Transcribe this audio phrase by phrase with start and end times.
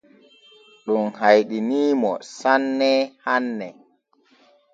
[0.91, 2.89] Ɗum hayɗinii mo sanne
[3.23, 3.67] hanne.